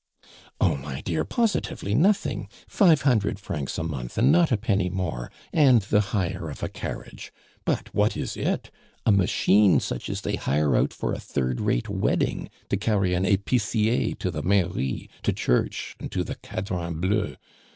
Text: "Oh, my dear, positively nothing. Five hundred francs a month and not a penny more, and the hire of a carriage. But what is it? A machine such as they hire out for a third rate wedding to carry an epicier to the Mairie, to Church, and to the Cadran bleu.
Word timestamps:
"Oh, 0.59 0.77
my 0.77 1.01
dear, 1.01 1.23
positively 1.23 1.93
nothing. 1.93 2.49
Five 2.67 3.03
hundred 3.03 3.39
francs 3.39 3.77
a 3.77 3.83
month 3.83 4.17
and 4.17 4.31
not 4.31 4.51
a 4.51 4.57
penny 4.57 4.89
more, 4.89 5.31
and 5.53 5.83
the 5.83 6.01
hire 6.01 6.49
of 6.49 6.63
a 6.63 6.69
carriage. 6.69 7.31
But 7.65 7.93
what 7.93 8.17
is 8.17 8.35
it? 8.35 8.71
A 9.05 9.11
machine 9.11 9.79
such 9.79 10.09
as 10.09 10.21
they 10.21 10.37
hire 10.37 10.75
out 10.75 10.91
for 10.91 11.13
a 11.13 11.19
third 11.19 11.59
rate 11.61 11.87
wedding 11.87 12.49
to 12.69 12.77
carry 12.77 13.13
an 13.13 13.25
epicier 13.25 14.17
to 14.17 14.31
the 14.31 14.41
Mairie, 14.41 15.07
to 15.21 15.31
Church, 15.31 15.95
and 15.99 16.11
to 16.13 16.23
the 16.23 16.33
Cadran 16.33 16.99
bleu. 16.99 17.35